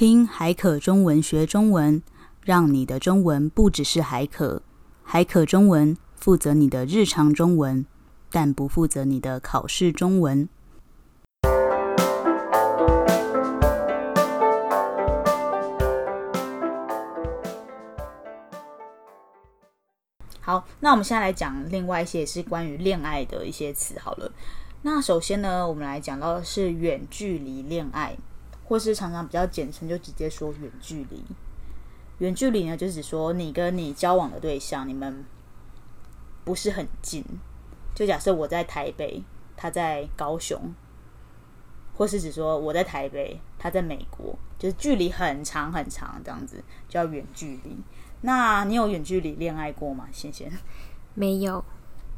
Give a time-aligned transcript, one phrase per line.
[0.00, 2.02] 听海可中文学中文，
[2.42, 4.62] 让你的中文不只是海可。
[5.02, 7.84] 海可中文负责你的日常中文，
[8.30, 10.48] 但不负责你的考试中文。
[20.40, 23.98] 好，那我们现在来讲另外一些也是关于恋爱的一些词。
[23.98, 24.32] 好了，
[24.80, 28.16] 那首先呢，我们来讲到的是远距离恋爱，
[28.70, 31.24] 或是常常比较简称，就直接说远距离。
[32.18, 35.24] 远距离呢，就是说你跟你交往的对象，你们
[36.44, 37.24] 不是很近。
[37.96, 39.24] 就假设我在台北，
[39.56, 40.72] 他在高雄，
[41.96, 47.76] 或是指说我在台北，他在美国，就是距离很长很长，这样子叫远距离。
[48.20, 50.06] 那你有远距离恋爱过吗？
[50.12, 50.48] 仙仙
[51.14, 51.64] 没有。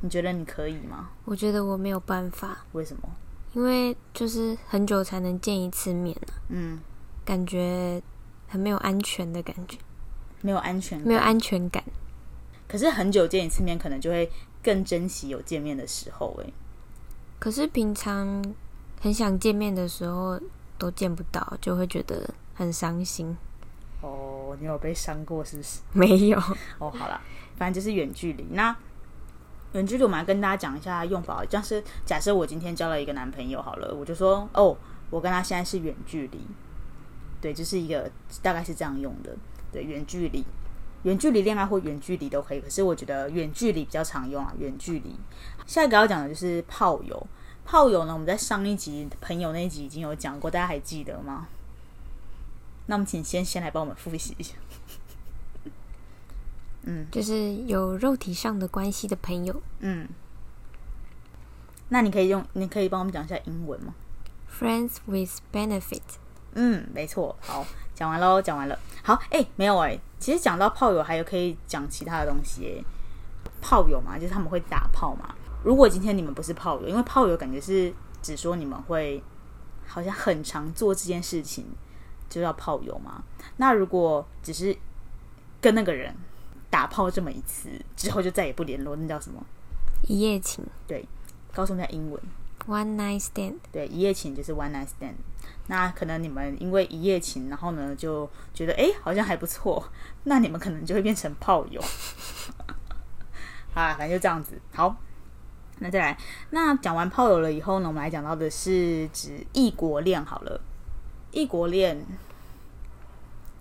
[0.00, 1.10] 你觉得你可以吗？
[1.24, 2.64] 我觉得我没有办法。
[2.72, 3.08] 为什么？
[3.52, 6.39] 因为就是很久才能见一次面啊。
[6.50, 6.80] 嗯，
[7.24, 8.02] 感觉
[8.48, 9.78] 很没有安全的感觉。
[10.42, 11.82] 没有安全感，没有安全感。
[12.66, 14.30] 可是很久见一次面，可能就会
[14.62, 16.38] 更珍惜有见面的时候。
[16.42, 16.52] 哎，
[17.38, 18.44] 可是平常
[19.00, 20.40] 很想见面的时候
[20.78, 23.36] 都见不到，就会觉得很伤心。
[24.00, 25.80] 哦，你有被伤过是不是？
[25.92, 26.38] 没有。
[26.78, 27.20] 哦，好了，
[27.56, 28.46] 反正就是远距离。
[28.52, 28.74] 那
[29.74, 31.44] 远距离，我们来跟大家讲一下用法。
[31.50, 34.74] 像是假设我今天交了一个男朋友，好了，我就说哦，
[35.10, 36.38] 我跟他现在是远距离。
[37.40, 38.10] 对，就是一个
[38.42, 39.36] 大概是这样用的。
[39.72, 40.44] 对，远距离，
[41.02, 42.60] 远距离恋爱或远距离都可以。
[42.60, 45.14] 可是我觉得远距离比较常用啊，远距离。
[45.66, 47.26] 下一个要讲的就是炮友。
[47.64, 51.46] 炮友呢，我们在上一集朋友那一集已经有讲过，大家还记得吗？
[52.86, 54.54] 那我们请先先来帮我们复习一下。
[56.82, 59.62] 嗯，就是有肉体上的关系的朋友。
[59.78, 60.08] 嗯，
[61.90, 63.94] 那你可以用，你可以帮我们讲一下英文吗
[64.58, 66.02] ？Friends with benefit。
[66.54, 67.36] 嗯，没错。
[67.40, 68.78] 好，讲完喽，讲完了。
[69.02, 70.00] 好，哎、欸，没有哎、欸。
[70.18, 72.84] 其实讲到炮友，还有可以讲其他的东西、欸。
[73.62, 75.34] 炮友嘛，就是他们会打炮嘛。
[75.62, 77.92] 如果今天你们不是炮友，因为炮友感觉是
[78.22, 79.22] 只说你们会
[79.86, 81.66] 好像很常做这件事情，
[82.28, 83.22] 就叫炮友嘛。
[83.58, 84.76] 那如果只是
[85.60, 86.14] 跟那个人
[86.70, 89.44] 打炮这么一次之后就再也不联络，那叫什么？
[90.08, 90.64] 一夜情。
[90.86, 91.06] 对，
[91.52, 92.20] 告诉我们下英文。
[92.66, 93.56] One night stand。
[93.72, 95.14] 对，一夜情就是 one night stand。
[95.66, 99.82] 那可能你们因为一夜情，然后呢就觉得哎好像还不错，
[100.24, 101.80] 那你们可能就会变成炮友。
[103.74, 104.60] 啊，反正就这样子。
[104.72, 104.96] 好，
[105.78, 106.18] 那再来，
[106.50, 110.24] 那讲完炮友了以后呢，我们来讲到的是指异国恋。
[110.24, 110.60] 好了，
[111.30, 112.04] 异国恋，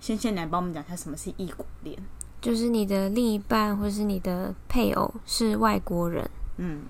[0.00, 1.98] 先先来帮我们讲一下什么是异国恋。
[2.40, 6.30] 就是你的另一半或是你的配偶是外国人。
[6.58, 6.84] 嗯，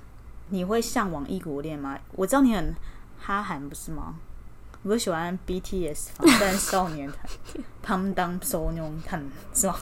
[0.48, 1.98] 你会向往异国恋吗？
[2.12, 2.74] 我知道你很
[3.18, 4.14] 哈韩，不是吗？
[4.82, 7.10] 你会喜欢 BTS 防弹少年
[7.82, 8.92] 团、 Gangnam Style
[9.52, 9.76] 是吗？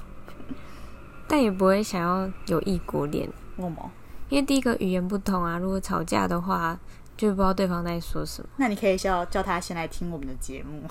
[1.28, 3.28] 但也不会想要有异国恋。
[3.56, 3.90] 为什么？
[4.30, 6.78] 因为第一个语言不同啊，如果吵架的话，
[7.16, 8.48] 就不知道对方在说什么。
[8.56, 10.82] 那你可以叫叫他先来听我们的节目，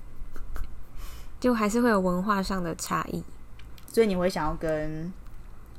[1.40, 3.24] 就还是会有文化上的差异。
[3.88, 5.10] 所以你会想要跟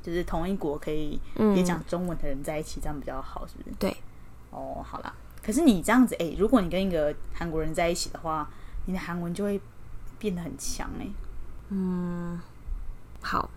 [0.02, 1.20] 就是同一国可以
[1.54, 3.76] 也讲中文的人在一起，嗯、这样比较好，是不是？
[3.78, 3.96] 对。
[4.50, 5.14] 哦，好啦。
[5.42, 8.48] 可是你这样子，哎、欸，如果你跟一个韩国人在一起的话，
[8.86, 9.60] 你的韩文就会
[10.18, 11.06] 变得很强，哎。
[11.68, 12.40] 嗯，
[13.20, 13.48] 好。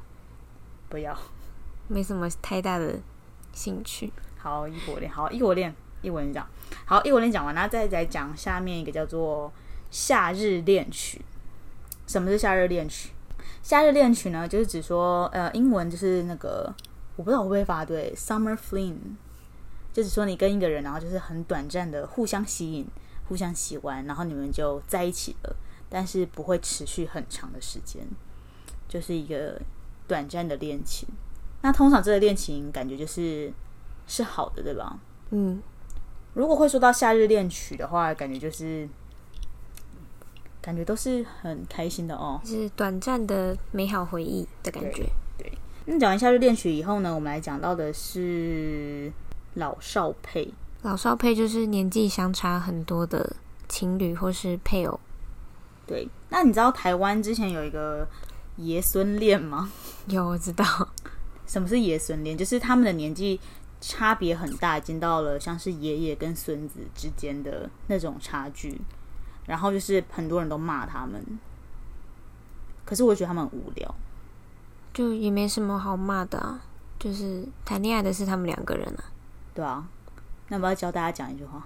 [0.90, 1.18] 不要。
[1.88, 3.00] 没什么太大的
[3.54, 4.12] 兴趣。
[4.38, 6.48] 好，异国恋，好，异国恋，异国恋讲。
[6.86, 9.52] 好，异国恋讲完，然后再来讲下面一个叫做
[9.90, 11.22] 夏日恋曲。
[12.08, 13.12] 什么是夏日恋曲？
[13.64, 16.74] 夏日恋曲呢，就是指说，呃，英文就是那个，
[17.16, 18.96] 我不知道我会不会发对，summer fling，
[19.94, 22.88] 就是说你跟一个人，然后就是很短暂的互相吸引、
[23.30, 25.56] 互相喜欢，然后你们就在一起了，
[25.90, 28.02] 但是不会持续很长的时间，
[28.88, 29.62] 就是一个
[30.08, 31.08] 短暂的恋情。
[31.62, 33.54] 那通常这个恋情感觉就是
[34.08, 35.00] 是好的，对吧？
[35.30, 35.62] 嗯，
[36.34, 38.90] 如果会说到夏日恋曲的话，感觉就是。
[40.62, 45.10] 感觉都是很开心的哦，是短暂的美好回忆的感觉。
[45.38, 45.52] 对，
[45.86, 49.12] 那讲完夏日恋曲以后呢，我们来讲到的是
[49.56, 50.54] 老少配。
[50.84, 53.36] 老少配就是年纪相差很多的
[53.68, 55.00] 情侣或是配偶。
[55.88, 58.08] 对，那你知道台湾之前有一个
[58.58, 59.72] 爷孙恋吗？
[60.08, 60.66] 有，我知道。
[61.46, 62.38] 什么是爷孙恋？
[62.38, 63.40] 就是他们的年纪
[63.82, 68.80] 差别很大，已经到了像是爷爷跟孙子之间的那种差距。
[69.46, 71.24] 然后就是很多人都骂他们，
[72.86, 73.96] 可是我觉得他们很无聊，
[74.94, 76.62] 就也没什么好骂的啊。
[77.00, 79.04] 就是谈恋爱的是他们两个人啊，
[79.56, 79.88] 对啊。
[80.50, 81.66] 那我要教大家讲一句话，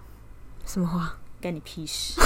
[0.65, 1.17] 什么话？
[1.41, 2.19] 干你屁事！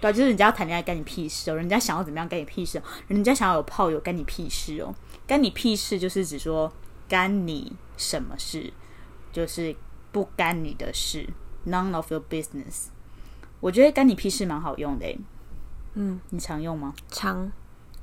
[0.00, 4.94] 对啊，就是人家要谈恋爱干你屁事哦，人家想要怎么样干你屁事哦，人家想要有炮友干你屁事哦，
[5.26, 6.70] 干你屁事就是指说
[7.08, 8.70] 干你什么事，
[9.32, 9.74] 就是
[10.12, 11.26] 不干你的事
[11.66, 12.88] ，none of your business。
[13.64, 15.18] 我觉得干你屁事蛮好用的诶，
[15.94, 16.92] 嗯，你常用吗？
[17.08, 17.50] 常，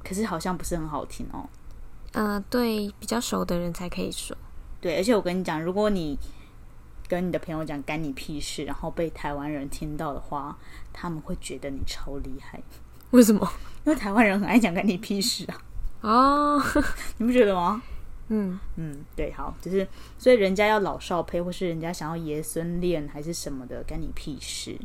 [0.03, 1.47] 可是好像不是很好听哦。
[2.13, 4.35] 呃，对，比较熟的人才可以说。
[4.79, 6.17] 对，而且我跟你讲，如果你
[7.07, 10.57] 跟你的朋友讲干你屁事，然后被台湾人听到的话，
[10.91, 12.59] 他们会觉得你超厉害。
[13.11, 13.47] 为什么？
[13.85, 15.61] 因为台湾人很爱讲干你屁事啊。
[16.01, 16.59] 哦，
[17.19, 17.79] 你不觉得吗？
[18.29, 19.87] 嗯嗯，对，好，就是
[20.17, 24.75] 所以人家要老少配，或是人家想要爷孙恋还是什么的，干你屁事。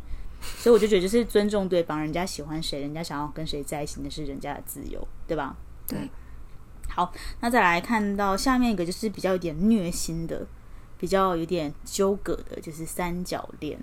[0.40, 5.56] 所以我就觉得，就是尊重对方，人家喜欢谁，人家想要跟谁在一起，那是人家的自由，对吧？
[5.86, 6.10] 对。
[6.88, 10.46] 好，那再来看到下面一个，就是比较有点虐心的。
[10.98, 13.78] 比较有点纠葛的，就是三角恋。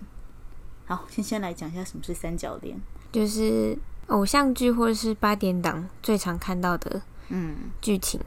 [0.87, 2.75] 好，先先来讲一下什么是三角恋，
[3.11, 3.77] 就是
[4.07, 8.19] 偶像剧或者是八点档最常看到的，嗯，剧情。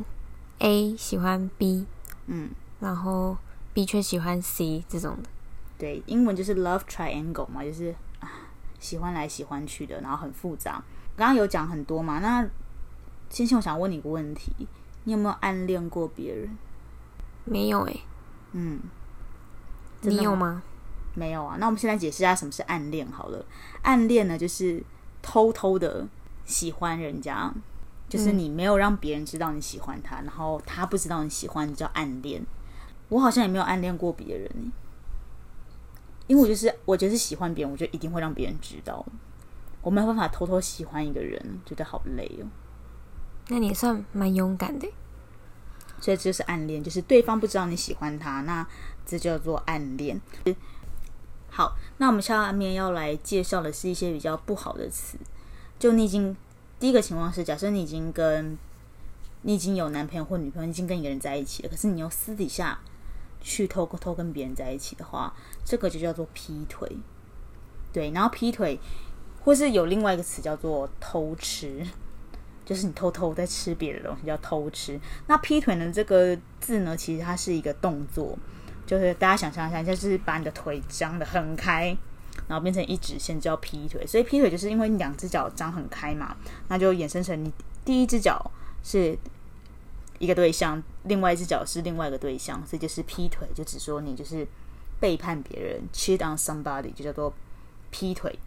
[0.61, 1.84] A 喜欢 B，
[2.26, 3.37] 嗯，然后
[3.75, 5.29] B 却喜欢 C 这种的。
[5.76, 8.06] 对，英文就是 love triangle 嘛，就是啊，
[8.78, 10.82] 喜欢来喜欢去的，然后很复杂。
[11.17, 12.46] 刚刚有讲很多嘛，那
[13.31, 14.52] 先先我想问你一个问题，
[15.05, 16.56] 你有没有暗恋过别人？
[17.44, 18.00] 没有诶、欸。
[18.52, 18.81] 嗯，
[20.02, 20.62] 你有吗？
[21.14, 21.56] 没有啊。
[21.58, 23.44] 那我们现在解释一下什么是暗恋好了。
[23.82, 24.82] 暗恋呢，就是
[25.22, 26.06] 偷偷的
[26.44, 27.52] 喜欢人家，
[28.08, 32.44] 就是你没有让别人知道你喜欢他，嗯、然后他不知道你喜欢，叫暗恋。
[33.08, 34.72] 我好像也没有暗恋过别人，
[36.26, 39.05] 因为我就是我就是喜欢别人，我就一定会让别人知道。
[39.82, 42.46] 我没有办法偷偷喜欢一个人，觉得好累哦。
[43.49, 44.88] 那你也算蛮勇敢的。
[46.00, 48.67] 所以这就是暗恋，就是对方不知道你喜欢他，那
[49.06, 50.20] 这叫做暗恋。
[51.49, 55.17] 好，那我们下面要来介绍的是一些比较不好的词。
[55.79, 56.37] 就你已经
[56.79, 58.58] 第一个情况是，假设你已经跟
[59.43, 62.79] 你已经有男朋友或女朋友，你已经跟一个人在一起了，可是你又私底下
[63.46, 65.32] 去偷偷跟别人在一起的话，
[65.64, 66.90] 这个就叫做劈腿。
[67.93, 68.76] 对，然后劈腿，
[69.44, 71.87] 或是有另外一个词叫做偷吃。
[72.64, 74.98] 就是你偷偷在吃别的东西，叫偷吃。
[75.28, 75.93] 那劈腿呢？
[75.93, 78.37] 这个字呢，其实它是一个动作，
[78.84, 81.96] 就是大家想象一下，就是把你的腿张得很开，
[82.48, 84.04] 然后变成一直线，叫劈腿。
[84.04, 87.52] 所以劈腿就是因为你两只脚张很开嘛，那就衍生成你
[87.84, 88.50] 第一只脚
[88.82, 89.16] 是
[90.19, 94.47] 一个对象，另外一只脚是另外一个对象，所以就是劈腿，就只说你就是
[95.00, 97.32] 背叛别人，cheat on somebody，就叫做
[97.91, 98.38] 劈腿。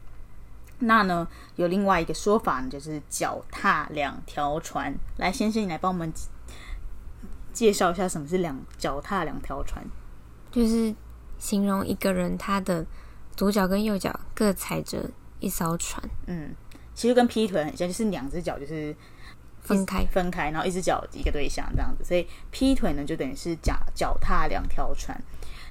[0.79, 1.27] 那呢，
[1.57, 4.95] 有另外一个说法呢，就是脚踏两条船。
[5.17, 6.11] 来，先生，你来帮我们
[7.51, 9.85] 介绍一下什么是两脚踏两条船。
[10.49, 10.95] 就是
[11.37, 12.85] 形容一个人他的
[13.35, 15.09] 左脚跟右脚各踩着
[15.39, 16.01] 一艘船。
[16.27, 16.55] 嗯，
[16.95, 18.95] 其实跟劈腿很像，就是两只脚就是
[19.75, 22.03] 分开分开，然后一只脚一个对象这样子。
[22.03, 25.19] 所以劈腿呢，就等于是脚脚踏两条船。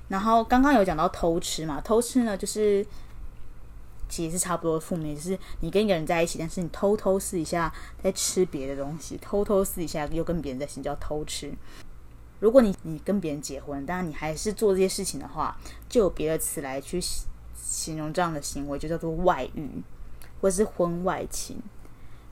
[0.09, 2.87] 然后刚刚有讲到偷吃嘛，偷吃呢就是。
[4.11, 7.71] 其实是差不多负面，就是你跟一个人在一起，但是你偷偷私底下
[8.03, 11.53] 在吃别的东西，偷偷私底下又跟别人在一起，叫偷吃。
[12.41, 15.55] 如果你你跟别人结婚，但是你还是做这些事情的话，
[15.91, 16.99] 就有别的词来去
[17.55, 19.69] 形容这样的行为，就叫做外遇，
[20.41, 21.61] 或者是婚外情。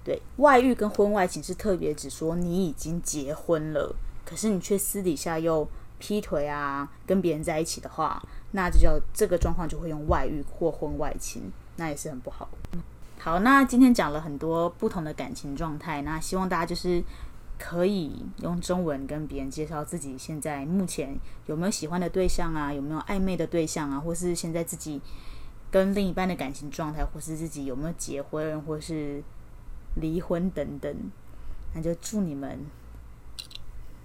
[0.06, 3.92] 对，外遇跟婚外情是特别指说你已经结婚了，
[4.24, 8.22] 可是你却私底下又劈腿啊，跟别人在一起的话，
[8.52, 11.50] 那就叫这个状况就会用外遇或婚外情。
[11.74, 12.48] 那也是很不好。
[13.18, 17.02] 好，那今天讲了很多不同的感情状态，那希望大家就是
[17.58, 25.00] 可以用中文跟别人介绍自己现在目前有没有喜欢的对象啊，有没有暧昧的对象啊，或是现在自己
[25.68, 29.20] 跟另一半的感情状态，或是自己有没有结婚或是
[29.96, 30.94] 离婚等等。
[31.74, 32.64] 那就祝你们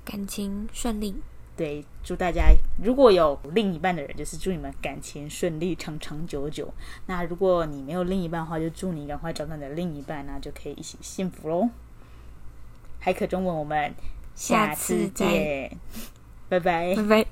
[0.03, 1.21] 感情顺利。
[1.55, 6.73] 对，祝大家如果有另一半的人，就是祝你们感情顺利，长长久久。
[7.05, 11.69] 那如果你没有另一半的话，就祝你赶快找到你的另一半，那就可以一起幸福喽。
[12.99, 13.93] 海可中文，我们
[14.33, 16.09] 下次见，次
[16.49, 17.27] 拜拜，拜拜。